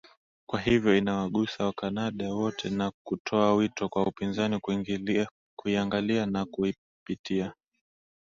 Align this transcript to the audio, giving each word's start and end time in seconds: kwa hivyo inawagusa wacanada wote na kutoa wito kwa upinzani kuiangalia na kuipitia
kwa 0.45 0.59
hivyo 0.59 0.97
inawagusa 0.97 1.65
wacanada 1.65 2.33
wote 2.33 2.69
na 2.69 2.91
kutoa 3.03 3.53
wito 3.55 3.89
kwa 3.89 4.07
upinzani 4.07 4.59
kuiangalia 5.55 6.25
na 6.25 6.45
kuipitia 6.45 7.53